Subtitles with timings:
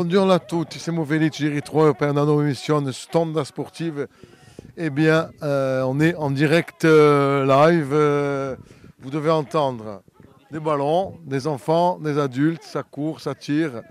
[0.00, 2.50] Buongiorno a tutti, siamo felici di ritrovare per una nuova
[2.90, 4.08] Stonda Sportive.
[4.74, 7.92] Eh bien, euh, on est en direct euh, live.
[7.92, 8.56] euh,
[9.00, 10.02] vous devez entendre
[10.50, 13.82] des ballons, des enfants, des adultes, ça court, ça tire.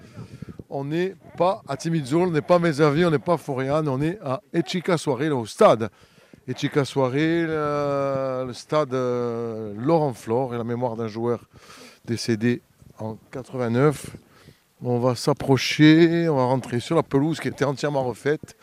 [0.67, 3.85] On n'est pas à Timizzo, on n'est pas à Mesavi, on n'est pas à Forian,
[3.85, 5.91] on est à Echika Soirée, au stade.
[6.47, 11.41] Echika Soirée, le, stade Laurent Flore, et la mémoire d'un joueur
[12.03, 12.63] décédé
[12.97, 14.17] en 89.
[14.81, 18.55] On va s'approcher, on va rentrer sur la pelouse qui était entièrement refaite.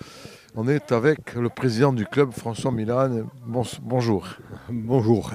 [0.54, 3.26] On est avec le président du club, François Milan.
[3.46, 4.26] Bon- bonjour.
[4.70, 5.32] Bonjour.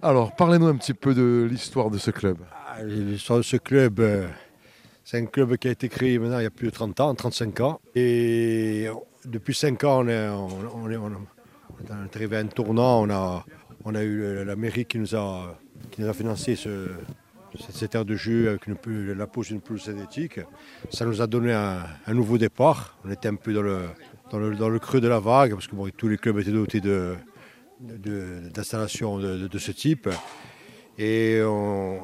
[0.00, 2.38] Alors, parlez-nous un petit peu de l'histoire de ce club.
[2.52, 4.26] Ah, L'histoire de ce club, euh,
[5.04, 7.14] c'est un club qui a été créé maintenant il y a plus de 30 ans,
[7.14, 7.80] 35 ans.
[7.94, 8.86] Et
[9.26, 10.48] depuis 5 ans, on est, on,
[10.84, 13.02] on est- on est arrivé à un tournant.
[13.02, 13.44] On a,
[13.84, 15.54] on a eu la mairie qui nous a,
[15.90, 16.88] qui nous a financé ce,
[17.58, 20.40] cette, aire de jeu avec pelouse- la pose d'une pelouse synthétique.
[20.90, 22.96] Ça nous a donné un, nouveau départ.
[23.04, 26.38] On était un peu dans le, creux de la vague parce que tous les clubs
[26.38, 26.80] étaient dotés
[27.80, 30.08] d'installations de, ce type.
[30.98, 31.40] Et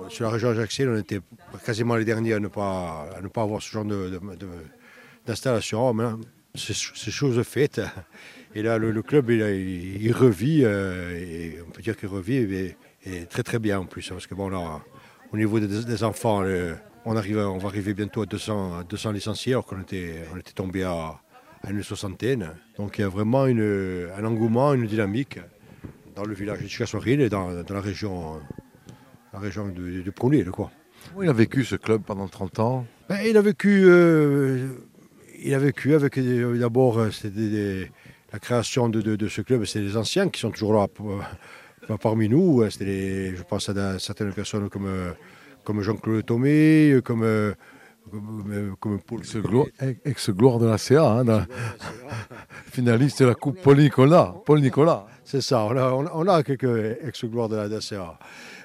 [0.08, 1.20] sur la région Ajaccienne, on était
[1.64, 3.84] quasiment les derniers à ne pas, avoir ce genre
[5.26, 5.94] d'installation.
[6.54, 7.80] C'est chose faite.
[8.54, 13.58] Et là, le, club, il, revit, euh, on peut dire qu'il revit, et, très très
[13.58, 14.10] bien en plus.
[14.10, 14.16] Là,
[15.32, 18.84] au niveau des, des enfants, le- on, arrive, on va arriver bientôt à 200, à
[18.84, 21.20] 200 licenciés, alors qu'on était, on était tombé à,
[21.62, 22.50] à une soixantaine.
[22.78, 25.38] Donc il y a vraiment une- un engouement, une dynamique
[26.14, 28.40] dans le village de Chicassoiril et dans, dans la région,
[29.32, 30.10] la région de,
[30.50, 30.70] quoi.
[31.22, 32.86] Il a vécu ce club pendant 30 ans?
[33.08, 34.66] Ben, il a vécu, euh,
[35.40, 37.10] il a vécu avec euh, d'abord euh,
[38.32, 41.22] la création de, de- de ce club, c'est les anciens qui sont toujours là pour-
[41.90, 42.62] euh, parmi nous.
[42.80, 45.10] Les- je pense à certaines personnes comme, euh,
[45.64, 47.52] comme Jean-Claude Thomé, euh, comme, euh,
[48.10, 49.68] comme, comme Paul Ex-glo-
[50.04, 51.44] Ex-gloire de la CA, hein, dans-
[52.70, 54.34] finaliste de la Coupe Paul Nicolas.
[54.44, 55.06] Paul Nicolas.
[55.24, 58.18] C'est ça, on a, on quelques ex-gloires de la.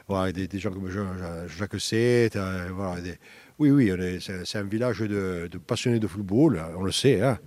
[0.08, 1.06] Voilà, des, des gens comme Jean-
[1.48, 2.38] Jacques Sette,
[2.76, 3.18] voilà, des-
[3.60, 7.22] oui, oui, c'est c'est un village de, de passionnés de football, on le sait.
[7.22, 7.38] hein.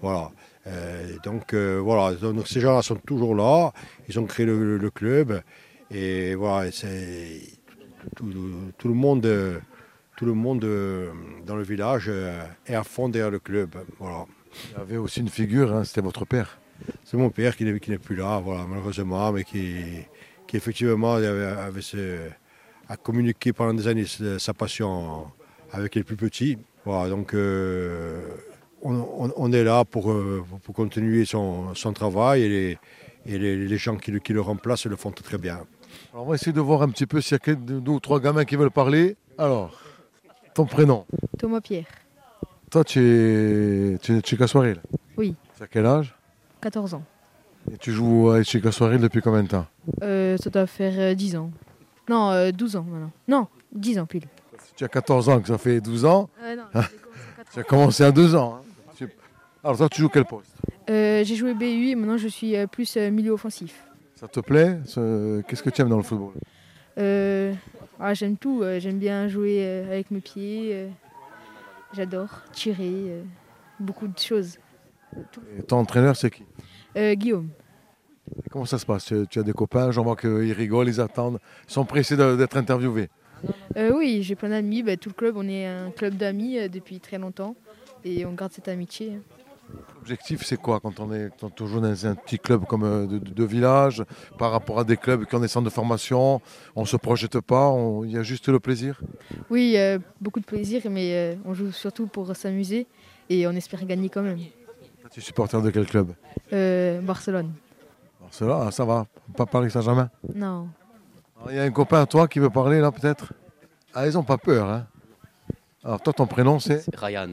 [0.00, 0.30] Voilà.
[0.66, 3.72] Euh, donc, euh, voilà, donc ces gens-là sont toujours là,
[4.08, 5.40] ils ont créé le, club,
[5.90, 7.40] et voilà, c'est
[8.16, 9.28] tout, tout- tout le monde,
[10.16, 11.10] tout le monde euh,
[11.46, 12.10] dans le village
[12.66, 13.76] est à fond derrière le club.
[14.00, 14.24] Voilà.
[14.74, 16.58] Il y avait aussi une figure, hein, c'était votre père.
[17.04, 19.76] C'est mon père qui n'est plus là, voilà, malheureusement, mais qui,
[20.46, 22.28] qui effectivement avait, avait ce-
[22.88, 25.26] a communiqué pendant des années sa sa passion
[25.72, 26.58] avec les plus petits.
[26.84, 28.20] Voilà, donc euh,
[29.36, 32.78] on, est là pour, euh, pour- continuer son, son travail et, les,
[33.26, 35.60] et les, les gens qui le, qui le remplacent le font très bien.
[36.12, 38.20] Alors, on va essayer de voir un petit peu s'il y a deux ou trois
[38.20, 39.16] gamins qui veulent parler.
[39.38, 39.80] Alors,
[40.54, 41.06] ton prénom
[41.38, 41.86] Thomas Pierre,
[42.70, 44.74] Toi, tu es, tu es
[45.16, 45.34] Oui.
[45.56, 46.14] Tu as quel âge
[46.60, 47.02] 14 ans.
[47.72, 49.66] Et tu joues à Chicassoiril depuis combien de temps
[50.02, 51.50] Euh, ça doit faire euh, 10 ans.
[52.08, 53.10] Non, euh, 12 ans maintenant.
[53.28, 54.24] Non, 10 ans pile.
[54.76, 56.28] Tu as 14 ans, que ça fait 12 ans.
[56.42, 56.64] Euh, non,
[57.52, 58.58] Tu as commencé à 2 ans.
[58.60, 58.65] hein.
[59.66, 60.52] Alors, toi, tu joues quel poste
[60.88, 63.82] Euh, j'ai joué BU et maintenant je suis euh, plus euh, milieu offensif.
[64.14, 66.34] Ça te plaît Ce- Qu'est-ce que tu aimes dans le football?
[66.98, 67.52] Euh,
[67.98, 68.62] ah, j'aime tout.
[68.78, 70.86] j'aime bien jouer avec mes pieds.
[71.92, 73.22] J'adore tirer.
[73.80, 74.56] beaucoup de choses.
[75.58, 76.44] Et ton entraîneur, c'est qui?
[76.96, 77.48] Euh, Guillaume.
[78.44, 79.06] Et Comment ça se passe?
[79.06, 82.56] Tu, tu as des copains, j'en vois qu'ils rigolent, ils attendent, ils sont pressés d'être
[82.56, 83.08] interviewés.
[83.76, 84.84] Euh, oui, j'ai plein d'amis.
[84.84, 87.56] Bah, tout le club, on est un club d'amis depuis très longtemps.
[88.04, 89.18] Et on garde cette amitié.
[89.96, 93.06] L'objectif, c'est quoi quand on, est, quand on joue dans un petit club comme euh,
[93.06, 94.04] de, de- de village,
[94.38, 96.40] par rapport à des clubs qui ont des centres de formation
[96.76, 99.00] On ne se projette pas, on- il y a juste le plaisir?
[99.50, 102.86] Oui, euh, beaucoup de plaisir, mais euh, on joue surtout pour s'amuser
[103.28, 104.38] et on espère gagner quand même.
[105.10, 106.12] Tu es supporter de quel club?
[106.52, 107.52] Euh, Barcelone.
[108.20, 110.08] Barcelone, ah, ça va, pas Paris Saint-Germain?
[110.34, 110.68] Non.
[111.48, 113.32] Il y a un copain à toi qui veut parler là peut-être?
[113.92, 114.68] Ah, ils n'ont pas peur.
[114.68, 114.86] Hein
[115.82, 116.80] Alors toi, ton prénom c'est?
[116.80, 117.30] C'est Ryan.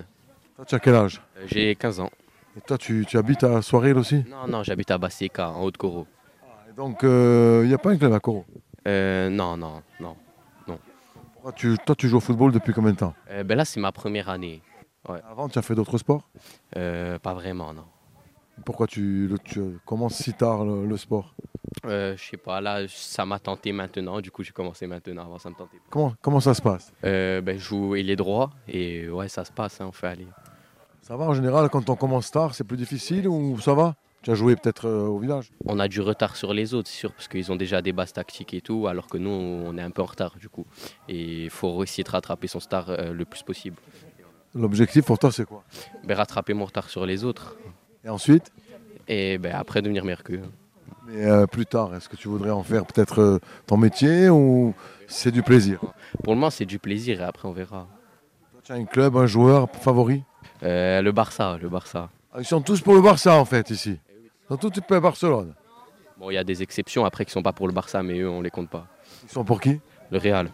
[0.55, 1.21] Toi, tu as quel âge?
[1.45, 2.09] J'ai 15 ans.
[2.55, 4.23] Et toi, tu, tu habites à Soiril aussi?
[4.29, 6.05] Non, non, j'habite à Basseka, en Haute-Coro.
[6.69, 8.45] Et Donc, euh, il n'y a pas un club à Coro
[8.87, 10.15] Euh, non, non, non.
[11.33, 13.13] Pourquoi tu, Toi, tu joues au football depuis combien de temps?
[13.29, 14.61] Euh, ben là, c'est ma première année.
[15.29, 16.29] Avant, tu as fait d'autres sports?
[16.77, 17.85] Euh, pas vraiment, non.
[18.65, 21.33] Pourquoi tu, le- tu commences si tard le, le sport?
[21.85, 24.21] Euh, je sais pas, là, ça m'a tenté maintenant.
[24.21, 25.23] Du coup, j'ai commencé maintenant.
[25.25, 25.79] Avant, ça me tentait.
[25.89, 26.93] comment, comment ça se passe?
[27.03, 29.81] Euh, ben, je joue il est droit et ouais, ça se passe.
[29.81, 30.27] hein, on fait aller.
[31.03, 33.97] Ça va en général quand on commence tard, c'est plus difficile ou ça va?
[34.21, 36.95] Tu as joué peut-être euh, au village On a du retard sur les autres, c'est
[36.95, 39.81] sûr, parce qu'ils ont déjà des bases tactiques et tout, alors que nous, on est
[39.81, 40.65] un peu en retard, du coup.
[41.09, 43.75] Et il faut essayer de rattraper son star euh, le plus possible.
[44.55, 45.65] L'objectif pour toi, c'est quoi?
[46.05, 47.57] Ben, rattraper mon retard sur les autres.
[48.05, 48.53] Et ensuite?
[49.09, 50.39] Et ben, après, devenir meilleur qu'eux.
[51.05, 54.73] Mais euh, plus tard, est-ce que tu voudrais en faire peut-être ton métier ou
[55.07, 55.81] c'est du plaisir?
[56.23, 57.89] Pour le moment, c'est du plaisir et après, on verra.
[58.63, 60.23] Tu as un club, un joueur favori
[60.63, 62.09] Euh, le Barça, le Barça.
[62.33, 63.99] Ah, Ils sont tous pour le Barça en fait ici.
[64.09, 65.53] Ils sont tous pour Barcelone.
[66.17, 68.29] Bon, il y a des exceptions après qui sont pas pour le Barça, mais eux,
[68.29, 68.87] on les compte pas.
[69.23, 69.79] Ils sont pour qui?
[70.11, 70.47] Le Real.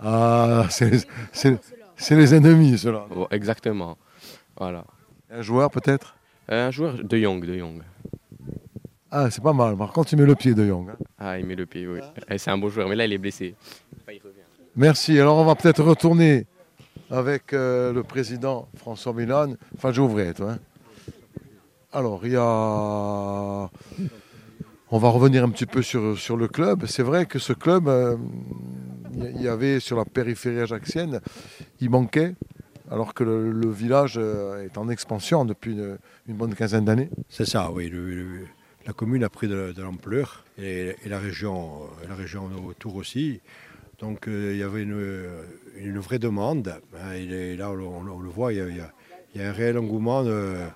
[0.00, 0.90] Ah, c'est
[2.10, 3.06] les, ennemis ceux-là.
[3.14, 3.96] Bon, exactement.
[4.56, 4.84] Voilà.
[5.30, 6.16] Un joueur peut-être?
[6.50, 7.82] Euh, un joueur de Young, de Young.
[9.10, 9.76] Ah, c'est pas mal.
[9.76, 10.90] Par contre, il met le pied de Young.
[10.90, 10.96] hein.
[11.18, 12.00] Ah, il met le pied, oui.
[12.36, 13.54] C'est un beau joueur, mais là, il est blessé.
[14.76, 15.18] Merci.
[15.18, 16.46] Alors, on va peut-être retourner
[17.10, 19.54] avec euh, le président François Milan.
[19.76, 20.52] Enfin, j'ouvrais, toi.
[20.52, 20.58] hein.
[21.92, 23.70] Alors, il y a.
[24.90, 26.86] On va revenir un petit peu sur, sur le club.
[26.86, 28.16] C'est vrai que ce club, euh,
[29.14, 31.20] il y avait sur la périphérie ajaxienne,
[31.80, 32.34] il manquait,
[32.90, 35.98] alors que le, village euh, est en expansion depuis une,
[36.34, 37.10] bonne quinzaine d'années.
[37.28, 37.92] C'est ça, oui.
[38.86, 43.40] la commune a pris de, l'ampleur et, et la, région, la région autour aussi.
[43.98, 46.80] Donc euh, il y avait une, vraie demande.
[46.94, 48.58] hein, et là, on, le- voit, il
[49.34, 50.66] y, a, un réel engouement euh,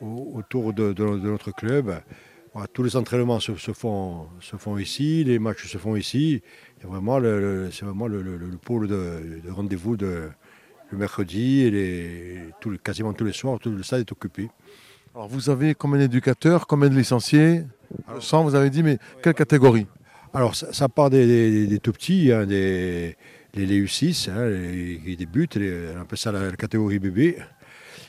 [0.00, 2.00] au- autour de, notre club.
[2.72, 4.28] Tous les entraînements se, font,
[4.78, 6.40] ici, les matchs se font ici.
[6.80, 10.28] C'est vraiment le, le- le pôle de, de rendez-vous de,
[10.90, 12.38] le mercredi et
[12.82, 14.48] quasiment tous les soirs, tout le stade est occupé.
[15.14, 17.62] Alors, vous avez combien d'éducateurs, combien de licenciés
[18.20, 19.86] 100, vous avez dit, mais quelle catégorie?
[20.34, 23.16] Alors, ça, part des, tout petits, hein, des,
[23.54, 25.56] les, les U6, hein, qui débutent,
[25.96, 27.38] on appelle ça la, catégorie bébé.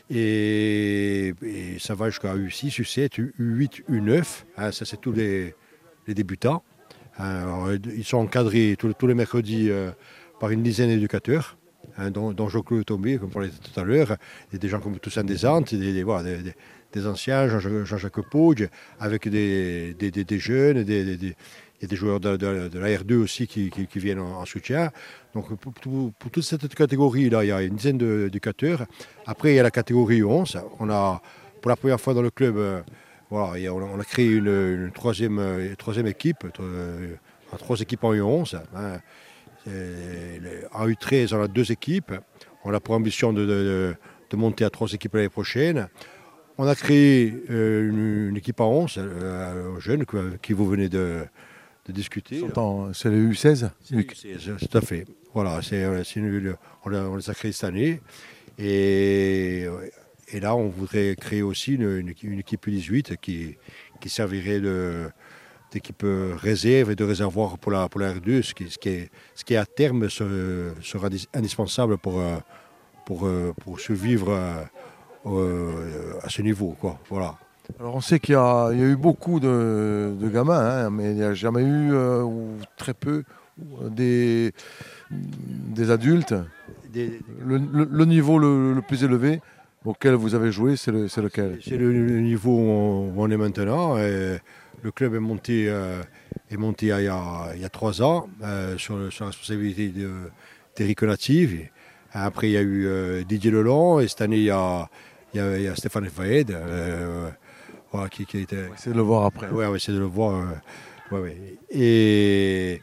[0.09, 1.35] Et,
[1.79, 4.23] ça va jusqu'à U6, U7, U8, U9.
[4.57, 5.53] hein, ça, c'est tous les,
[6.07, 6.63] débutants.
[7.19, 9.91] Ils sont encadrés tous, les mercredis euh,
[10.39, 11.59] par une dizaine d'éducateurs,
[11.99, 14.17] hein, dont, Jean-Claude Tombé, comme on parlait tout à l'heure,
[14.51, 18.67] des gens comme Toussaint Desantes, des, anciens, Jean- Jean-Jacques Pouge,
[18.99, 19.95] avec des,
[20.39, 21.35] jeunes, des-
[21.77, 24.91] il y a des joueurs de, la R2 aussi qui, viennent en, en soutien.
[25.33, 25.73] Donc pour,
[26.31, 28.85] toute cette catégorie-là, il y a une dizaine d'éducateurs.
[29.25, 30.57] Après, il y a la catégorie 11.
[30.79, 31.21] On a,
[31.61, 32.81] pour la première fois dans le club, euh,
[33.29, 37.15] voilà, on, a, créé une, troisième, euh, troisième équipe, euh,
[37.57, 38.61] trois équipes en U11.
[38.75, 38.99] hein.
[40.71, 42.13] En U13, on a deux équipes.
[42.63, 43.95] On a pour ambition de,
[44.33, 45.89] monter à trois équipes l'année prochaine.
[46.57, 50.05] On a créé une, équipe à 11, euh, jeunes,
[50.41, 51.25] qui vous venez de,
[51.85, 52.39] de discuter.
[52.93, 55.05] C'est le U16 Oui, c'est- c'est- tout à fait.
[55.33, 56.01] Voilà, c'est, euh,
[56.85, 58.01] on, l'a- on les a créés cette année.
[58.57, 59.67] Et,
[60.31, 63.57] et là, on voudrait créer aussi une, une équipe- une équipe U18 qui,
[63.99, 65.09] qui servirait de,
[65.71, 68.89] d'équipe euh, réserve et de réservoir pour la, pour la R2, ce qui, ce qui,
[68.89, 72.37] est, ce qui à terme se- sera dis- indispensable pour, euh,
[73.05, 74.63] pour, euh, pour survivre euh,
[75.27, 76.75] euh, à ce niveau.
[76.79, 76.99] Quoi.
[77.09, 77.37] Voilà.
[77.79, 80.89] Alors on sait qu'il y, a il y a eu beaucoup de, de gamins, hein,
[80.89, 83.23] mais il n'y a jamais eu, euh, ou très peu,
[83.81, 84.53] euh, des,
[85.11, 86.33] des adultes.
[86.91, 89.41] Des- Le, le- le niveau le, le plus élevé
[89.83, 91.59] auquel vous avez joué, c'est le- c'est lequel?
[91.63, 91.91] C'est le,
[92.21, 93.97] niveau où on, est maintenant.
[93.97, 94.37] et
[94.81, 96.01] le club est monté, euh,
[96.51, 100.29] est monté il, y a, il y a trois ans euh, sur, la responsabilité de-
[100.77, 101.67] d'Éric Native.
[102.13, 104.87] Après, il y a eu Didier Lelon et cette année, il y a,
[105.33, 106.55] il y a, il y a Stéphane Faed
[108.03, 108.69] euh, qui, qui était.
[108.77, 109.49] C'est de le voir après.
[109.49, 110.35] Ouais, on va essayer de le voir.
[111.11, 111.57] euh, ouais, ouais.
[111.69, 112.81] Et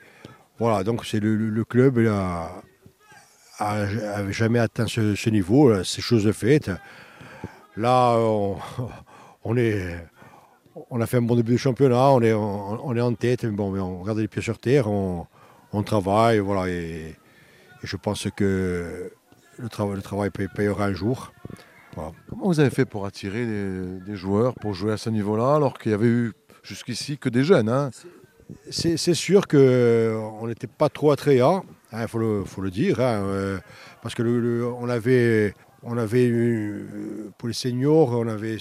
[0.59, 2.50] voilà, donc c'est le, club il a,
[3.59, 6.71] a- avait jamais atteint ce, ce niveau, là, ces choses faites.
[7.76, 8.57] Là, on,
[9.45, 9.97] on est,
[10.90, 13.45] on a fait un bon début de championnat, on est, on, on est en tête,
[13.45, 15.26] mais bon, mais on garde les pieds sur terre, on,
[15.83, 17.14] travaille, voilà, et,
[17.83, 19.11] et je pense que
[19.59, 21.33] le, travail, le travail paye- payera un jour.
[21.95, 25.79] Comment vous avez fait pour attirer des, des joueurs pour jouer à ce niveau-là, alors
[25.79, 26.33] qu'il y avait eu
[26.63, 27.91] jusqu'ici que des jeunes hein?
[28.71, 33.59] C'est sûr qu'on n'était pas trop attrayant, il faut, le, faut le dire, hein, euh,
[34.03, 38.59] parce que le- le- on avait, on avait eu, euh, pour les seniors, on avait,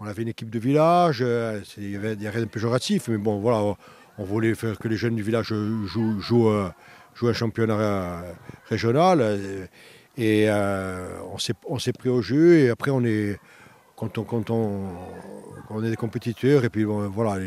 [0.00, 3.18] on avait une équipe de village, euh, il y avait il rien de péjoratif, mais
[3.18, 3.76] bon voilà, on,
[4.18, 6.68] on voulait faire que les jeunes du village jouent, jouent, euh,
[7.14, 8.32] jouent un championnat euh,
[8.68, 9.66] régional, euh,
[10.16, 11.18] et euh,
[11.68, 13.38] on s'est pris au jeu, et après on est,
[13.96, 14.88] quand on, quand on,
[15.70, 17.42] on est des compétiteurs, et puis voilà,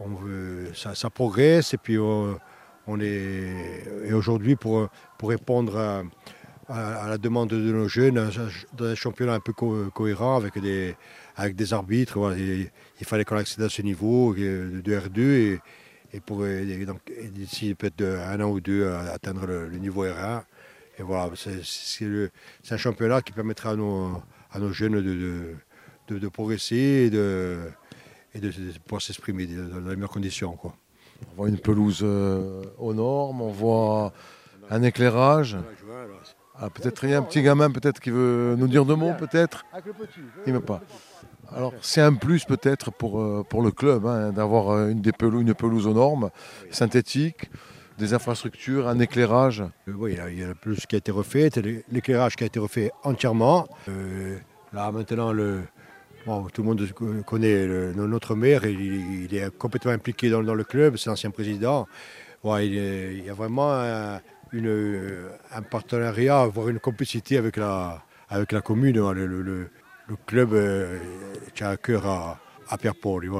[0.00, 4.88] on veut- ça, progresse et puis on est et aujourd'hui pour,
[5.18, 5.76] pour répondre
[6.68, 8.30] à, la demande de nos jeunes un-
[8.76, 10.96] dans un championnat un peu co- cohérent avec des
[11.36, 12.70] avec des arbitres il,
[13.06, 15.60] fallait qu'on accède à ce niveau euh, de R2 et,
[16.12, 16.44] et pour
[17.32, 20.42] d'ici peut-être de un an ou deux à atteindre le, le niveau R1
[20.98, 22.30] et voilà, c'est
[22.70, 25.54] un championnat qui permettra à nos, à nos jeunes de,
[26.08, 27.58] de, de, progresser et de,
[28.34, 28.50] et de,
[28.84, 30.52] pouvoir s'exprimer dans les meilleures conditions.
[30.56, 30.74] Quoi.
[31.32, 34.12] On voit une pelouse euh, aux normes, on voit
[34.70, 35.56] un éclairage.
[36.58, 39.12] Ah, peut-être il y a un petit gamin peut-être qui veut nous dire deux mots
[39.18, 39.66] peut-être.
[40.46, 40.80] Il ne veut pas.
[41.52, 45.86] Alors c'est un plus peut-être pour, euh, pour le club hein, d'avoir euh, une pelouse
[45.86, 46.30] aux normes,
[46.70, 47.50] synthétique,
[47.98, 49.62] des infrastructures, un éclairage.
[49.86, 51.58] oui, il y a pelouse qui a été refaite,
[51.90, 53.66] l'éclairage qui a été refait entièrement.
[54.72, 55.32] là maintenant
[56.52, 56.88] tout le monde
[57.24, 61.86] connaît notre maire, il, est complètement impliqué dans, le club, c'est l'ancien président.
[62.44, 64.20] il, y a vraiment un,
[65.70, 68.02] partenariat, voire une complicité avec la,
[68.64, 68.96] commune.
[69.12, 69.68] Le,
[70.26, 70.98] club euh,
[71.54, 73.30] tient à cœur à, Pierre-Paul.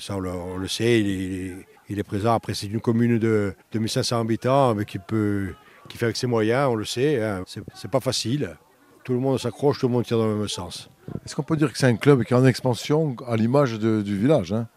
[0.00, 1.54] Ça, on le, sait,
[1.90, 2.34] est présent.
[2.34, 5.54] Après, c'est une commune de 2500 habitants mais qui, peut,
[5.88, 7.22] qui fait avec ses moyens, on le sait.
[7.22, 7.44] Hein.
[7.46, 8.56] C'est pas facile.
[9.04, 10.88] Tout le monde s'accroche, tout le monde tire dans le même sens.
[11.24, 14.18] Est-ce qu'on peut dire que c'est un club qui est en expansion à l'image du
[14.18, 14.68] village hein?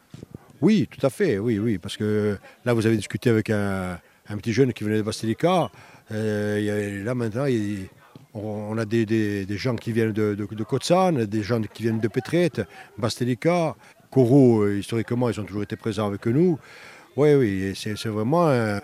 [0.61, 3.99] Oui, tout à fait, oui, oui, parce que là vous avez discuté avec un,
[4.37, 5.69] petit jeune qui venait de Bastilica.
[6.11, 7.45] Euh, là maintenant,
[8.33, 12.61] on a des, gens qui viennent de, de, des gens qui viennent de Petrette,
[12.97, 13.75] Bastilica,
[14.11, 16.57] Coro, euh, historiquement, ils ont toujours été présents avec nous.
[17.17, 18.79] Oui, oui, c'est vraiment un,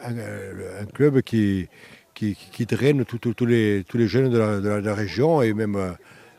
[0.93, 1.67] club qui,
[2.13, 5.91] qui, draine tous les, les jeunes de la, région et même euh,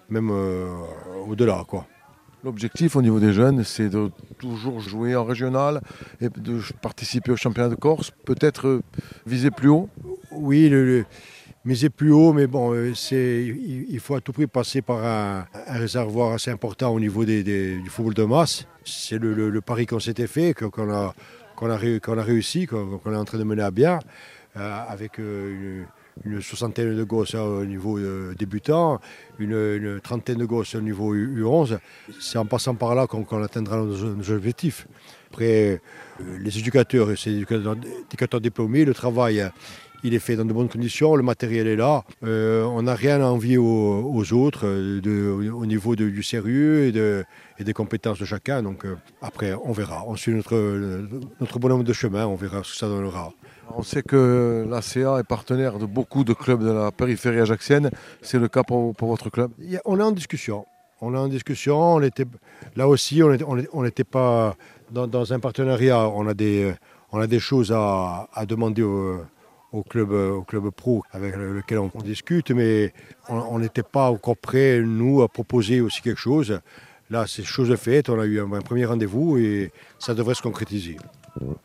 [0.09, 0.69] même euh,
[1.27, 1.65] au-delà.
[1.67, 1.87] quoi.
[2.45, 5.81] L'objectif au niveau des jeunes, c'est de toujours jouer en régional
[6.21, 8.81] et de participer au championnat de Corse, peut-être
[9.27, 9.89] viser plus haut?
[10.33, 11.05] Oui, le,
[11.65, 15.47] miser plus haut, mais bon, euh, c'est, il, faut à tout prix passer par un,
[15.67, 18.67] réservoir assez important au niveau du football de masse.
[18.85, 21.15] C'est le, pari qu'on s'était fait, qu'on a,
[21.57, 24.01] qu'on a, a, réussi, qu'on, est en train de mener à bien,
[24.55, 25.87] avec une
[26.25, 29.01] une soixantaine de gosses au niveau euh, débutant,
[29.39, 31.79] une, trentaine de gosses au niveau U11.
[32.21, 34.87] C'est en passant par là qu'on atteindra nos, objectifs.
[35.31, 35.81] Après,
[36.21, 39.49] euh, les éducateurs, c'est des éducateurs, diplômés, le travail,
[40.03, 42.05] il est fait dans de bonnes conditions, le matériel est là.
[42.25, 48.19] Euh, on n'a rien à envier aux, autres au niveau du sérieux et, des compétences
[48.19, 48.63] de chacun.
[48.63, 48.85] Donc
[49.21, 50.05] après, on verra.
[50.07, 50.57] On suit notre,
[51.41, 53.33] notre bonhomme de chemin, on verra ce que ça donnera.
[53.75, 57.91] On sait que l'ACA est partenaire de beaucoup de clubs de la périphérie ajaxienne.
[58.21, 59.51] C'est le cas pour, votre club?
[59.85, 60.67] On est en discussion.
[61.01, 61.95] On est en discussion.
[61.95, 62.27] On était,
[62.77, 64.57] là aussi, on n'était pas
[64.91, 66.09] dans, un partenariat.
[66.09, 66.75] On a des,
[67.13, 68.85] on a des choses à, demander
[69.73, 72.93] au, club, au club pro avec lequel on, discute, mais
[73.29, 76.61] on n'était pas encore prêt, nous, à proposer aussi quelque chose.
[77.11, 78.09] Là, c'est chose faite.
[78.09, 80.97] On a eu un premier rendez-vous et ça devrait se concrétiser.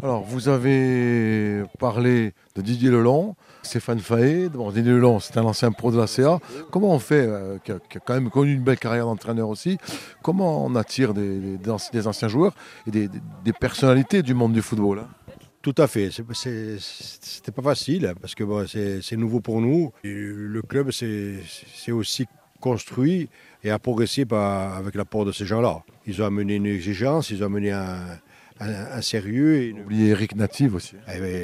[0.01, 4.49] Alors, vous avez parlé de Didier Lelon, Stéphane Fahé.
[4.49, 6.39] Didier Lelon, c'est un ancien pro de la CA.
[6.71, 9.77] Comment on fait, euh, qui, a, quand même connu une belle carrière d'entraîneur aussi,
[10.21, 12.53] comment on attire des, anciens joueurs
[12.87, 15.07] et des, personnalités du monde du football hein?
[15.67, 16.12] Tout à fait.
[16.12, 19.91] C'était pas facile parce que c'est nouveau pour nous.
[20.03, 22.25] le club s'est aussi
[22.62, 23.27] construit
[23.65, 25.83] et a progressé avec l'apport de ces gens-là.
[26.05, 28.00] Ils ont amené une exigence, ils ont amené un,
[28.62, 29.62] un, sérieux.
[29.62, 30.95] Et Oubliez Eric Native aussi.
[31.13, 31.36] Eh ben,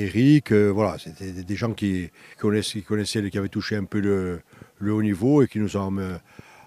[0.00, 4.00] Eric, euh, voilà, c'était des gens qui, connaissaient, qui connaissaient, qui avaient touché un peu
[4.00, 4.42] le,
[4.92, 5.96] haut niveau et qui nous ont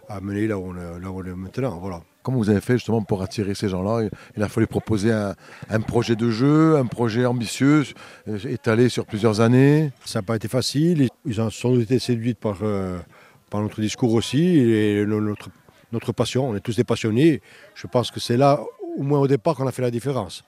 [0.08, 1.80] amenés là où on, est maintenant.
[1.80, 2.02] Voilà.
[2.24, 4.08] Comment vous avez fait justement pour attirer ces gens-là?
[4.38, 7.84] Il a fallu proposer un, projet de jeu, un projet ambitieux,
[8.30, 9.92] euh, étalé sur plusieurs années.
[10.06, 11.10] Ça n'a pas été facile.
[11.26, 12.98] Ils ont été séduits par, euh,
[13.50, 15.50] par notre discours aussi et notre,
[15.92, 16.50] notre passion.
[16.50, 17.42] On est tous des passionnés.
[17.76, 18.62] Je pense que c'est là
[18.98, 20.44] au moins au départ qu'on a fait la différence.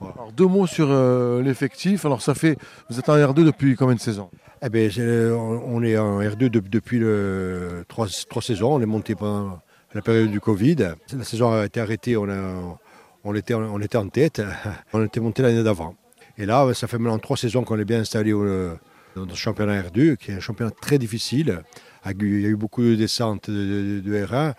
[0.00, 2.04] Alors, deux mots sur euh, l'effectif.
[2.04, 2.56] Alors ça fait,
[2.88, 4.30] vous êtes en R2 depuis combien de saisons?
[4.62, 4.88] Eh bien,
[5.34, 8.08] on est en R2 depuis le, trois,
[8.40, 8.74] saisons.
[8.74, 9.60] On est monté pendant
[9.94, 10.94] la période du Covid.
[11.12, 14.42] La saison a été arrêtée, on, a, était, en tête.
[14.92, 15.94] On était monté l'année d'avant.
[16.36, 20.16] Et là, ça fait maintenant trois saisons qu'on est bien installé dans le championnat R2,
[20.16, 21.62] qui est un championnat très difficile.
[22.06, 24.54] Il y a eu beaucoup de descentes de, R1.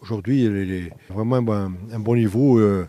[0.00, 2.88] Aujourd'hui, il est vraiment un, bon niveau euh,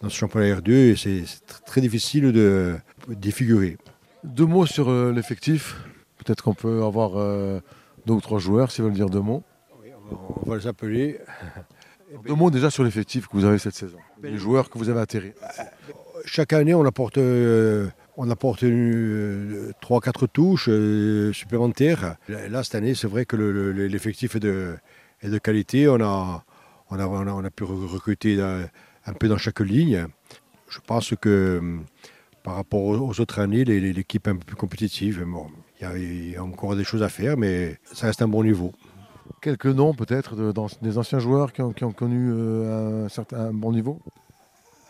[0.00, 1.24] dans ce championnat R2 et c'est
[1.64, 2.76] très difficile de
[3.08, 3.78] défigurer.
[4.24, 5.76] Deux mots sur euh, l'effectif.
[6.18, 7.60] Peut-être qu'on peut avoir euh,
[8.06, 9.42] deux ou trois joueurs, s'ils veulent dire deux mots.
[10.10, 11.20] On va les appeler.
[12.26, 15.00] Deux mots déjà sur l'effectif que vous avez cette saison, les joueurs que vous avez
[15.00, 15.32] atterris.
[16.26, 17.18] Chaque année, on apporte
[18.16, 22.16] on apporte 3-4 euh, touches euh, supplémentaires.
[22.28, 24.78] Là, cette année, c'est vrai que l'effectif est de,
[25.38, 25.88] qualité.
[25.88, 26.44] On a,
[26.90, 30.06] on, a, pu recruter un peu dans chaque ligne.
[30.68, 31.78] Je pense que
[32.42, 35.26] par rapport aux autres années, l'équipe est un peu plus compétitive.
[35.80, 38.28] il y, a, il y a encore des choses à faire, mais ça reste un
[38.28, 38.72] bon niveau.
[39.42, 43.08] Quelques noms peut-être de- dans- des anciens joueurs qui ont, qui ont connu euh, un,
[43.08, 44.00] certain, un bon niveau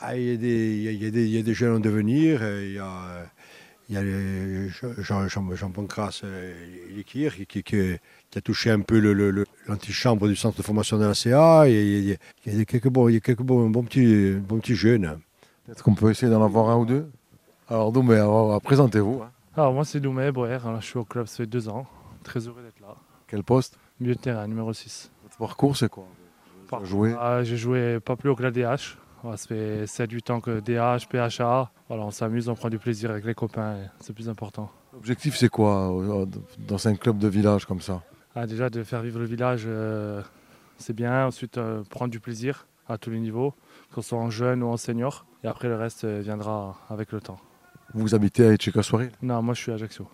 [0.01, 1.43] Ah, il, y a des, il, y a, il y a des, il y a
[1.43, 2.41] des jeunes en devenir.
[2.43, 3.25] euh, Il y a, euh,
[3.89, 4.69] il y a
[5.03, 6.53] Jean, Jean, Jean Pancras euh,
[6.95, 7.97] Likir qui, qui- qui-
[8.31, 11.15] qui a touché un peu le- le- le- l'antichambre du centre de formation de la
[11.15, 11.67] CA.
[11.67, 11.73] Il,
[12.05, 12.17] y a,
[12.47, 15.19] il y a quelques bons, il y a quelques bons, bons petits, bons petits jeunes.
[15.65, 17.09] Peut-être qu'on peut essayer d'en avoir un ou deux
[17.71, 18.23] Alors, Doumé,
[18.63, 19.23] présentez-vous.
[19.23, 19.31] hein.
[19.57, 21.87] Alors moi c'est Doumé Boer, je suis au club ça fait deux ans.
[22.23, 22.97] Très heureux d'être là.
[23.29, 25.13] Quel poste Milieu de terrain, numéro 6.
[25.23, 26.09] Votre parcours, c'est quoi?
[26.83, 27.15] Joué?
[27.17, 28.97] Ah, J'ai joué pas plus haut que la DH.
[29.23, 31.71] Voilà, ça fait 7-8 ans que DH, PHA.
[31.87, 34.73] Voilà, on s'amuse, on prend du plaisir avec les copains, c'est le plus important.
[34.93, 36.27] L'objectif, c'est quoi euh,
[36.59, 38.03] dans un club de village comme ça?
[38.35, 40.21] Ah, déjà de faire vivre le village, euh,
[40.79, 41.25] c'est bien.
[41.27, 43.55] Ensuite, euh, prendre du plaisir à tous les niveaux,
[43.95, 45.27] que ce soit en jeune ou en senior.
[45.45, 47.39] Et après, le reste euh, viendra avec le temps.
[47.95, 50.09] Vous habitez à Etcheka-Soirée Non, moi je suis à Ajaccio.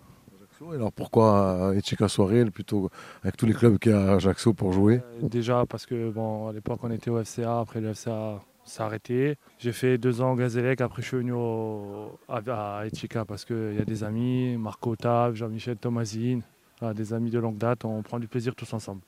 [0.75, 2.91] Alors pourquoi Etcheka-Soirée plutôt
[3.23, 6.11] avec tous les clubs qu'il y a à Ajaccio pour jouer Euh, Déjà parce que
[6.11, 9.37] bon, à l'époque on était au FCA, après le FCA s'est arrêté.
[9.59, 13.45] J'ai fait deux ans au Gazélec, après je suis venu au- à, à Etchika parce
[13.45, 16.43] qu'il y a des amis, Marco Tav, Jean-Michel Thomasine,
[16.95, 19.01] des amis de longue date, on prend du plaisir tous ensemble.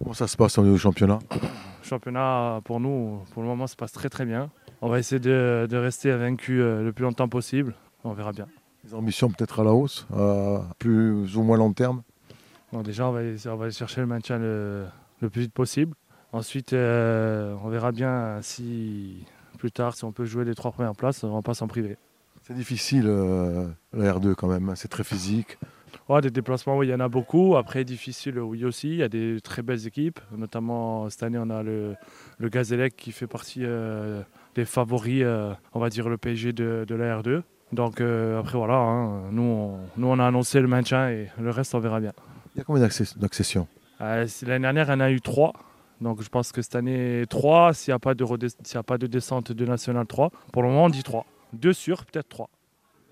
[0.00, 1.18] Comment ça se passe au niveau du championnat?
[1.32, 1.38] Le
[1.82, 4.50] championnat pour nous, pour le moment, se passe très très bien.
[4.82, 7.74] On va essayer de, de rester vaincu euh, le plus longtemps possible,
[8.04, 8.46] on verra bien.
[8.88, 12.02] Les ambitions peut-être à la hausse, à plus ou moins long terme
[12.72, 14.86] Bon, déjà, on va, on va chercher le maintien le,
[15.20, 15.94] le plus vite possible.
[16.32, 19.26] Ensuite, euh, on verra bien si
[19.58, 21.98] plus tard, si on peut jouer les trois premières places, on va pas s'en priver.
[22.44, 25.58] C'est difficile euh, la R2 quand même, hein, c'est très physique.
[26.08, 27.56] Ouais, des déplacements, oui, il y en a beaucoup.
[27.56, 28.88] Après, difficile, oui aussi.
[28.88, 30.20] Il y a des très belles équipes.
[30.34, 31.94] Notamment, cette année, on a le,
[32.38, 34.22] le Gazélec qui fait partie euh,
[34.54, 37.42] des favoris, euh, on va dire, le PSG de, de la R2.
[37.72, 41.50] Donc, euh, après, voilà, hein, nous, on, nous, on a annoncé le maintien et le
[41.50, 42.12] reste, on verra bien.
[42.54, 42.82] Il y a combien
[43.16, 43.66] d'accessions?
[44.00, 45.52] Euh, L'année dernière, il y en a eu trois.
[46.00, 48.78] Donc, je pense que cette année, trois, s'il n'y a, pas de redes- s'il y
[48.78, 50.30] a pas de descente de National 3.
[50.52, 51.26] Pour le moment, on dit trois.
[51.52, 52.48] Deux sur, peut-être trois.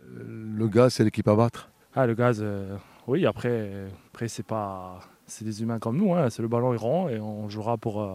[0.05, 0.23] Euh,
[0.57, 1.71] Le gaz, c'est l'équipe à battre?
[1.95, 3.71] Ah, le gaz, euh, oui, après,
[4.13, 5.01] après c'est pas.
[5.27, 8.07] C'est des humains comme nous, hein, c'est le ballon est rond et on jouera pour,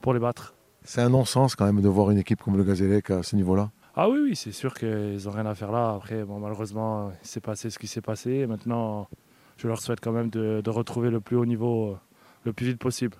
[0.00, 0.54] pour les battre.
[0.84, 3.70] C'est un non-sens quand même de voir une équipe comme le Gazélec à ce niveau-là?
[3.96, 5.94] Ah oui, oui, c'est sûr qu'ils n'ont rien à faire là.
[5.94, 8.30] Après, bon, malheureusement, il s'est passé ce qui s'est passé.
[8.30, 9.08] Et maintenant,
[9.56, 11.96] je leur souhaite quand même de, de retrouver le plus haut niveau euh,
[12.44, 13.16] le plus vite possible.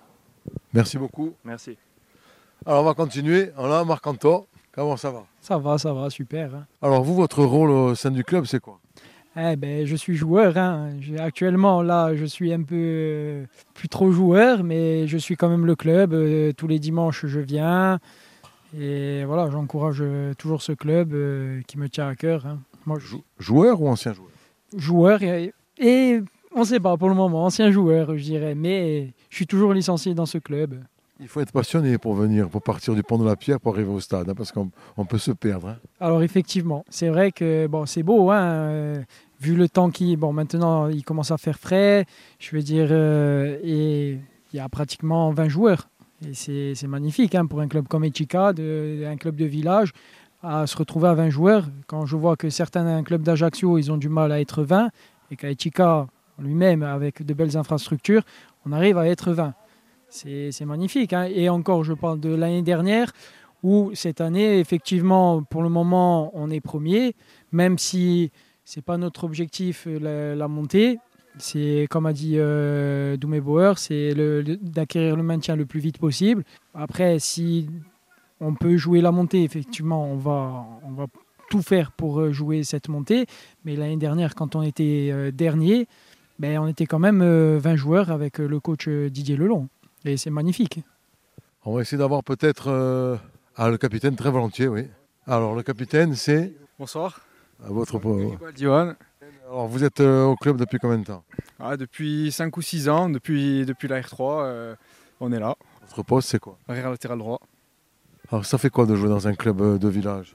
[0.72, 1.32] Merci beaucoup.
[1.44, 1.76] Merci.
[2.66, 3.50] Alors on va continuer.
[3.56, 4.46] On a Marc-Anto.
[4.72, 5.24] Comment ça va?
[5.40, 6.54] Ça va, ça va, super.
[6.54, 6.66] hein.
[6.82, 8.80] Alors vous, votre rôle au sein du club, c'est quoi?
[9.36, 10.56] Eh ben, je suis joueur.
[10.56, 10.90] hein.
[11.00, 15.48] J'ai- Actuellement, là, je suis un peu euh, plus trop joueur, mais je suis quand
[15.48, 16.12] même le club.
[16.14, 18.00] Euh, tous les dimanches, je viens.
[18.76, 22.44] Et voilà, j'encourage euh, toujours ce club euh, qui me tient à cœur.
[22.46, 22.58] hein.
[22.86, 24.30] Moi, je Joueur ou ancien joueur?
[24.76, 26.20] Joueur et, et
[26.54, 28.54] on ne sait pas pour le moment, ancien joueur, je dirais.
[28.54, 30.82] Mais je suis toujours licencié dans ce club.
[31.20, 33.90] Il faut être passionné pour venir, pour partir du pont de la Pierre pour arriver
[33.90, 35.68] au stade, hein, parce qu'on on peut se perdre.
[35.68, 35.76] hein.
[36.00, 39.02] Alors effectivement, c'est vrai que bon, c'est beau, hein, euh,
[39.40, 42.04] vu le temps qui, bon, maintenant il commence à faire frais,
[42.40, 44.18] je veux dire, euh, et
[44.52, 45.88] il y a pratiquement 20 joueurs.
[46.32, 49.92] C'est magnifique hein, pour un club comme Echika, de, un club de village,
[50.42, 51.66] à se retrouver à 20 joueurs.
[51.86, 54.90] Quand je vois que certains clubs d'Ajaccio, ils ont du mal à être 20,
[55.30, 56.06] et qu'à Echika
[56.38, 58.22] lui-même, avec de belles infrastructures,
[58.66, 59.54] on arrive à être 20.
[60.08, 61.12] C'est magnifique.
[61.12, 61.24] hein.
[61.24, 63.12] Et encore, je parle de l'année dernière,
[63.62, 67.14] où cette année, effectivement, pour le moment, on est premier,
[67.50, 68.30] même si
[68.64, 70.98] c'est pas notre objectif euh, la montée.
[71.38, 75.80] C'est comme a dit euh, Doumé Bauer, c'est le- le- d'acquérir le maintien le plus
[75.80, 76.44] vite possible.
[76.74, 77.68] Après, si
[78.40, 81.06] on peut jouer la montée, effectivement, on va, on va
[81.50, 83.26] tout faire pour euh, jouer cette montée.
[83.64, 85.88] Mais l'année dernière, quand on était euh, dernier,
[86.38, 89.68] ben, on était quand même euh, 20 joueurs avec le coach Didier Lelon.
[90.04, 90.80] Et c'est magnifique.
[91.64, 93.16] On va essayer d'avoir peut-être euh,
[93.56, 94.82] ah, le capitaine très volontiers, oui.
[95.26, 97.20] Alors le capitaine, c'est Bonsoir.
[97.64, 97.98] à votre.
[98.54, 98.94] Diwan.
[99.48, 101.24] Alors vous êtes euh, au club depuis combien de temps?
[101.60, 104.74] Ah, depuis 5 ou 6 ans, depuis, depuis la R3, euh,
[105.20, 105.54] on est là,
[105.88, 106.58] Votre poste, c'est quoi?
[106.68, 107.40] Arrière latéral droit.
[108.32, 110.32] Alors ça fait quoi de jouer dans un club euh, de village?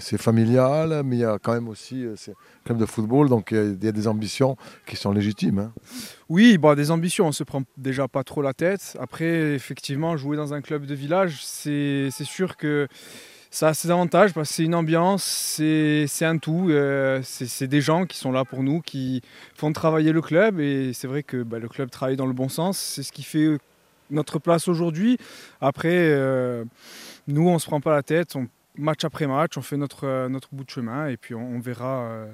[0.00, 2.32] C'est familial, mais il y a quand même aussi un
[2.64, 5.58] club de football, donc il y a- il y, a des ambitions qui sont légitimes.
[5.58, 5.72] hein.
[6.28, 8.96] Oui, bon, des ambitions, on se prend déjà pas trop la tête.
[9.00, 12.86] Après, effectivement, jouer dans un club de village, c'est c'est sûr que
[13.52, 16.70] ça a ses avantages parce que c'est une ambiance, c'est un tout.
[16.70, 19.22] euh, c'est des gens qui sont là pour nous, qui
[19.54, 20.58] font travailler le club.
[20.58, 22.76] Et c'est vrai que bah, le club travaille dans le bon sens.
[22.78, 23.58] C'est ce qui fait
[24.10, 25.18] notre place aujourd'hui.
[25.60, 26.64] Après, euh,
[27.28, 28.34] nous, on se prend pas la tête.
[28.34, 31.58] On, match après match, on fait notre, euh, notre bout de chemin et puis on,
[31.60, 32.32] verra euh,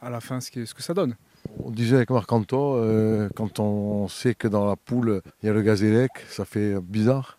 [0.00, 1.14] à la fin ce que, ça donne.
[1.62, 5.52] On disait avec Marc-Anto, euh, quand on sait que dans la poule, il y a
[5.52, 7.38] le Gazélec, ça fait bizarre,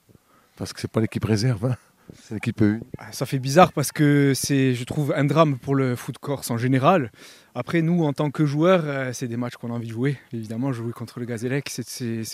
[0.57, 1.75] parce que c'est pas l'équipe réserve, hein.
[2.13, 2.79] C'est l'équipe 1.
[2.97, 6.51] Ah, Ça fait bizarre parce que c'est, je trouve, un drame pour le foot corse
[6.51, 7.11] en général.
[7.53, 10.17] Après, nous, en tant que joueurs, euh, c'est des matchs qu'on a envie de jouer.
[10.33, 11.83] Évidemment, jouer contre le Gazélec, c'est,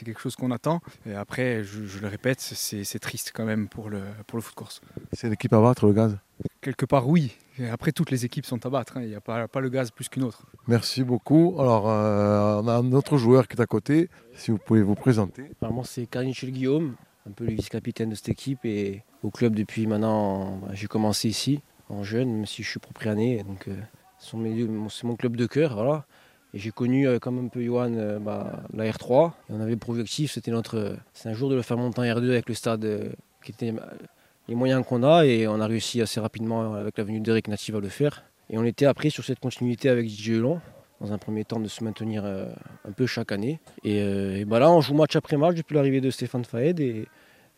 [0.03, 0.81] quelque chose qu'on attend.
[1.05, 4.55] Et après, je, je le répète, c'est, triste quand même pour le, pour le foot
[4.55, 4.81] corse.
[5.13, 6.17] C'est l'équipe à battre, le Gaz.
[6.61, 7.37] Quelque part, oui.
[7.59, 8.97] Et après, toutes les équipes sont à battre.
[8.97, 9.01] hein.
[9.03, 10.45] Il n'y a pas, pas le gaz plus qu'une autre.
[10.67, 11.55] Merci beaucoup.
[11.59, 14.95] Alors, euh, on a un autre joueur qui est à côté, si vous pouvez vous
[14.95, 15.43] présenter.
[15.61, 16.95] Alors moi, c'est Carnichel Guillaume,
[17.27, 20.57] un peu le vice-capitaine de cette équipe et au club depuis maintenant.
[20.57, 23.43] bah, j'ai commencé ici en jeune, même si je suis propre année.
[23.43, 23.75] Donc, euh,
[24.19, 24.37] c'est
[25.03, 26.05] mon, club de cœur, voilà.
[26.53, 29.31] Et j'ai connu, euh, comme un peu Johan, euh, bah, la R3.
[29.49, 32.03] Et on avait pour objectif, c'était notre, c'est un jour de le faire monter en
[32.03, 33.79] R2 avec le stade qui était euh,
[34.47, 35.25] les moyens qu'on a.
[35.25, 38.23] Et on a réussi assez rapidement avec la venue d'Eric Natif à le faire.
[38.49, 40.61] Et on était après sur cette continuité avec DJ Elon
[41.01, 42.45] dans un premier temps de se maintenir euh,
[42.87, 43.59] un peu chaque année.
[43.83, 46.79] Et, euh, et bah là, on joue match après match depuis l'arrivée de Stéphane Faed
[46.79, 47.07] et,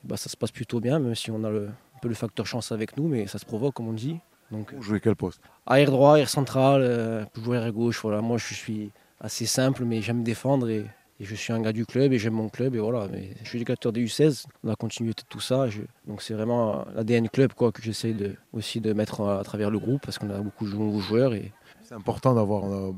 [0.04, 2.46] bah, ça se passe plutôt bien, même si on a le, un peu le facteur
[2.46, 4.18] chance avec nous, mais ça se provoque, comme on dit.
[4.52, 5.42] Donc, Vous jouez quel poste?
[5.66, 8.22] Arrière droit, arrière central, euh, jouer arrière gauche, voilà.
[8.22, 10.86] Moi, je suis assez simple, mais j'aime défendre et,
[11.20, 13.08] et je suis un gars du club et j'aime mon club et voilà.
[13.12, 15.70] Mais je suis éducateur des U16, on a continué tout ça.
[15.70, 19.70] je- donc c'est vraiment l'ADN club quoi que j'essaie de, aussi de mettre à, travers
[19.70, 21.52] le groupe parce qu'on a beaucoup de nouveaux joueurs et
[21.84, 22.92] C'est important d'avoir euh,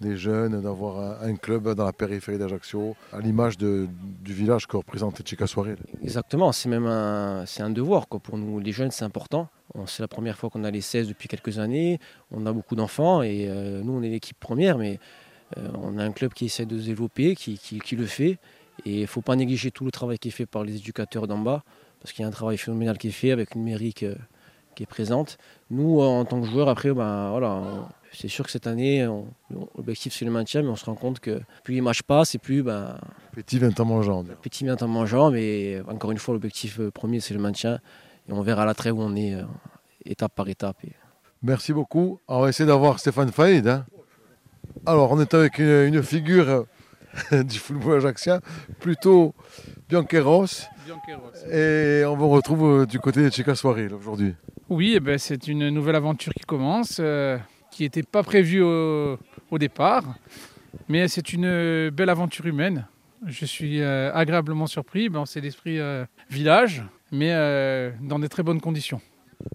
[0.00, 3.88] des jeunes, d'avoir un, un club dans la périphérie d'Ajaccio, à l'image du
[4.24, 5.74] village que représente Chica Soirée.
[6.02, 8.20] Exactement, c'est même un, un devoir quoi.
[8.20, 8.60] pour nous.
[8.60, 9.48] Les jeunes, c'est important.
[9.86, 11.98] C'est la première fois qu'on a les 16 depuis quelques années.
[12.30, 14.98] On a beaucoup d'enfants et euh, nous, on est l'équipe première, mais euh,
[15.74, 18.38] on a un club qui essaie de se développer, qui, qui- qui le fait.
[18.84, 21.26] Et il ne faut pas négliger tout le travail qui est fait par les éducateurs
[21.26, 21.62] d'en bas,
[22.00, 24.86] parce qu'il y a un travail phénoménal qui est fait avec une mairie qui est
[24.86, 25.38] présente.
[25.70, 29.08] Nous, en tant que joueurs, après, ben, voilà, c'est sûr que cette année,
[29.76, 32.38] l'objectif c'est le maintien, mais on se rend compte que plus les matchs passent et
[32.38, 32.98] plus ben,
[33.32, 34.24] Petit 20 ans mangeant.
[34.42, 37.78] petit bien en mangeant, mais encore une fois, l'objectif euh, premier, c'est le maintien.
[38.28, 39.42] Et on verra la trêve où on est, euh,
[40.04, 40.76] étape par étape.
[41.42, 42.20] Merci beaucoup.
[42.28, 43.66] On va essayer d'avoir Stéphane Faïd.
[43.66, 43.86] hein.
[44.84, 46.66] Alors, on est avec une, une figure
[47.32, 48.40] du football ajaxien,
[48.80, 49.34] plutôt
[49.88, 50.68] Bianqueros.
[51.50, 54.34] Et on vous retrouve euh, du côté de Chica Soirée là, aujourd'hui.
[54.68, 57.38] Oui, eh ben, c'est une nouvelle aventure qui commence, euh,
[57.70, 59.18] qui n'était pas prévue au,
[59.50, 60.04] au départ,
[60.88, 62.86] mais c'est une belle aventure humaine.
[63.24, 65.08] Je suis euh, agréablement surpris.
[65.08, 69.00] Ben, c'est l'esprit euh, village, mais euh, dans des très bonnes conditions.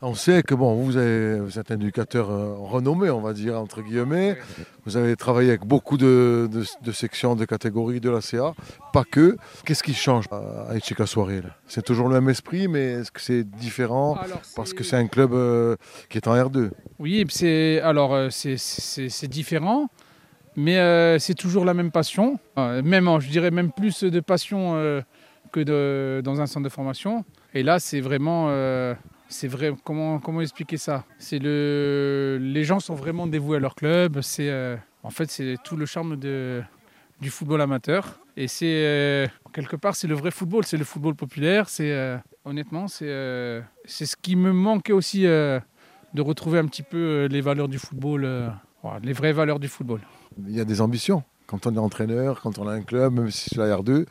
[0.03, 3.59] On sait que bon, vous, avez- vous êtes un éducateur euh, renommé, on va dire,
[3.59, 4.37] entre guillemets.
[4.85, 8.53] Vous avez travaillé avec beaucoup de, de- de sections, de catégories de la CA,
[8.93, 9.37] pas que.
[9.65, 13.43] Qu'est-ce qui change à Chica Soirée C'est toujours le même esprit, mais est-ce que c'est
[13.43, 14.17] différent
[14.55, 15.75] Parce que c'est un club euh,
[16.09, 16.69] qui est en R2.
[16.99, 19.87] Oui, c'est alors euh, c'est- différent,
[20.55, 22.37] mais c'est toujours la même passion.
[22.57, 25.01] Même, je dirais même plus de passion
[25.51, 27.25] que de, dans un centre de formation.
[27.53, 28.47] Et là, c'est vraiment,
[29.31, 29.73] c'est vrai.
[29.83, 31.05] Comment expliquer ça?
[31.17, 34.21] C'est le, les gens sont vraiment dévoués à leur club.
[34.21, 38.19] C'est euh, en fait c'est tout le charme du football amateur.
[38.37, 41.67] Et c'est euh, quelque part c'est le vrai football, c'est le football populaire.
[41.79, 45.23] Euh, honnêtement c'est c'est ce qui me manquait aussi.
[45.23, 48.51] de retrouver un petit peu les valeurs du football,
[49.01, 50.01] les vraies valeurs du football.
[50.45, 51.23] Il y a des ambitions.
[51.47, 54.05] Quand on est entraîneur, quand on a un club, même si c'est la R2,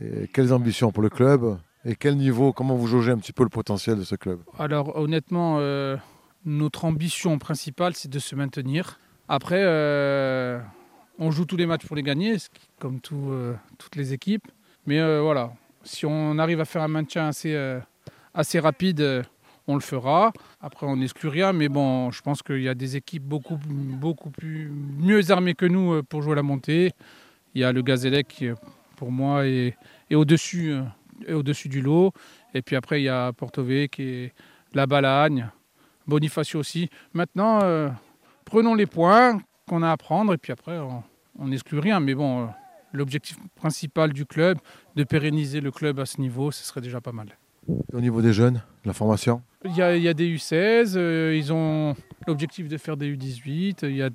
[0.00, 1.58] et quelles ambitions pour le club?
[1.86, 4.40] Et quel niveau Comment vous jaugez un petit peu le potentiel de ce club?
[4.58, 5.96] Alors honnêtement, euh,
[6.46, 8.98] notre ambition principale, c'est de se maintenir.
[9.28, 10.58] Après, euh,
[11.18, 12.36] on joue tous les matchs pour les gagner,
[12.78, 14.46] comme euh, toutes les équipes.
[14.86, 17.56] Mais voilà, si on arrive à faire un maintien assez,
[18.34, 19.24] assez rapide,
[19.66, 20.30] on le fera.
[20.60, 24.28] Après, on n'exclut rien, mais bon, je pense qu'il y a des équipes beaucoup, beaucoup
[24.28, 26.92] plus mieux armées que nous pour jouer la montée.
[27.54, 28.48] Il y a le Gazélec qui,
[28.96, 29.74] pour moi, est,
[30.10, 30.74] est au-dessus
[31.32, 32.12] au-dessus du lot.
[32.54, 34.32] Et puis après, il y a Porto qui est
[34.74, 35.48] la Balagne,
[36.06, 36.88] Bonifacio aussi.
[37.12, 37.88] Maintenant, euh,
[38.44, 41.02] prenons les points qu'on a à prendre et puis après, on-
[41.46, 41.98] n'exclut rien.
[42.00, 42.46] Mais bon, euh,
[42.92, 44.58] l'objectif principal du club,
[44.94, 47.28] de pérenniser le club à ce niveau, ce serait déjà pas mal.
[47.92, 49.42] Au niveau des jeunes, la formation?
[49.64, 51.96] Il y y a des U16, euh, ils ont
[52.26, 53.78] l'objectif de faire des U18.
[53.88, 54.10] Il y, a,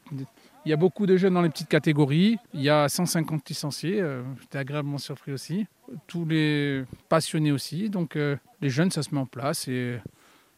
[0.65, 2.38] il y a beaucoup de jeunes dans les petites catégories.
[2.54, 4.00] Il y a 150 licenciés.
[4.02, 5.65] euh, J'étais agréablement surpris aussi.
[6.08, 7.89] Tous les passionnés aussi.
[7.89, 10.00] Donc euh, les jeunes, ça se met en place et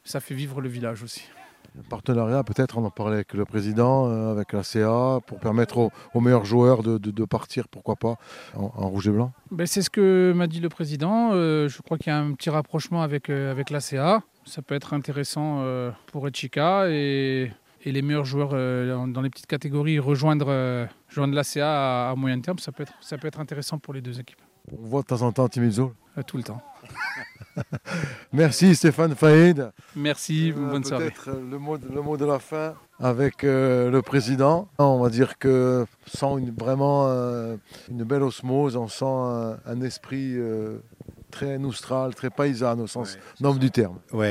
[0.04, 1.24] ça fait vivre le village aussi.
[1.80, 5.78] Un partenariat, peut-être, on en parlait avec le président, euh, avec la CA, pour permettre
[5.78, 8.16] aux, aux meilleurs joueurs de, de- de partir, pourquoi pas,
[8.58, 9.32] en, en rouge et blanc.
[9.52, 11.30] Ben, c'est ce que m'a dit le président.
[11.32, 14.22] Euh, je crois qu'il y a un petit rapprochement avec, euh, avec l'ACA.
[14.44, 16.90] Ça peut être intéressant euh, pour Echika.
[16.90, 22.16] Et, et les meilleurs joueurs dans, dans les petites catégories rejoindre, rejoindre l'ACA à, à,
[22.16, 24.42] moyen terme, ça peut, être, ça peut être intéressant pour les deux équipes.
[24.72, 25.94] On voit de temps en temps Timizzo
[26.28, 26.62] Tout le temps.
[28.34, 29.72] Merci Stéphane Faïd.
[29.96, 31.06] Merci, Euh, bonne soirée.
[31.06, 34.70] Peut-être le mot, de, le mot de la fin avec euh, le président.
[34.78, 35.86] On va dire que
[36.24, 37.58] une, vraiment euh,
[37.90, 40.78] une belle osmose, on sent un, un esprit euh,
[41.32, 44.00] très noustral, très paysan au sens Ouais, noble du terme.
[44.12, 44.28] Oui,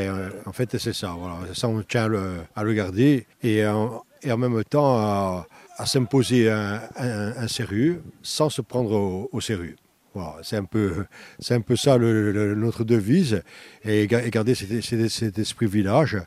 [0.46, 1.14] en fait, c'est ça.
[1.18, 1.38] Voilà.
[1.54, 5.46] Ça, on tient à le, à le garder et en, et en même temps à,
[5.76, 9.76] à s'imposer un, un, un, sérieux sans se prendre au, au sérieux.
[10.12, 11.04] Voilà, c'est un peu,
[11.38, 13.42] c'est un peu ça le, le, notre devise
[13.84, 16.18] et, et garder cet, cet, cet, esprit village.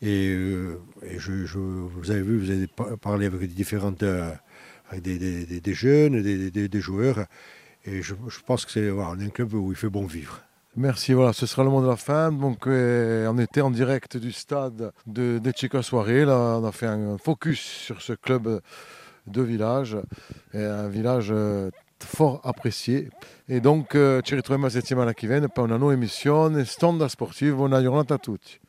[0.00, 4.30] Et, euh, et je, je, vous avez vu, vous avez parlé avec différentes, euh,
[4.88, 7.26] avec des, des, des, jeunes, des, des, joueurs.
[7.86, 10.40] Et je, pense que c'est un club où il fait bon vivre.
[10.76, 12.30] Merci, voilà, ce sera le mot de la fin.
[12.32, 16.24] Donc, euh, on était en direct du stade de, de Soirée.
[16.24, 18.60] Là, on a fait un focus sur ce club
[19.26, 19.96] de village.
[20.52, 21.70] Et un village euh,
[22.00, 23.08] fort apprécié.
[23.48, 27.56] E donc ci ritroviamo la settimana che viene per una nuova emissione Stonda Sportiva.
[27.56, 28.60] Buona giornata a tutti.